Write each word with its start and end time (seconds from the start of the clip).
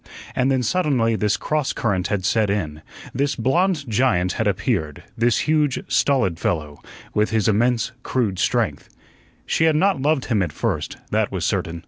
And 0.35 0.49
then 0.51 0.63
suddenly 0.63 1.15
this 1.15 1.37
cross 1.37 1.73
current 1.73 2.07
had 2.07 2.25
set 2.25 2.49
in; 2.49 2.81
this 3.13 3.35
blond 3.35 3.87
giant 3.87 4.31
had 4.31 4.47
appeared, 4.47 5.03
this 5.15 5.41
huge, 5.47 5.79
stolid 5.87 6.39
fellow, 6.39 6.79
with 7.13 7.29
his 7.29 7.47
immense, 7.47 7.91
crude 8.01 8.39
strength. 8.39 8.89
She 9.45 9.65
had 9.65 9.75
not 9.75 10.01
loved 10.01 10.25
him 10.25 10.41
at 10.41 10.51
first, 10.53 10.97
that 11.11 11.31
was 11.31 11.45
certain. 11.45 11.79